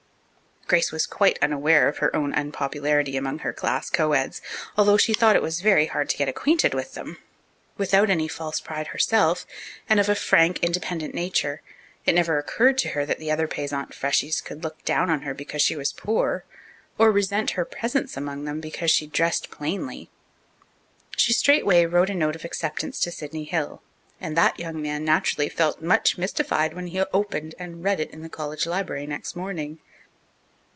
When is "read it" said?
27.83-28.11